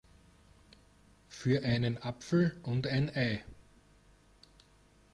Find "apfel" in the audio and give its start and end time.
2.01-2.59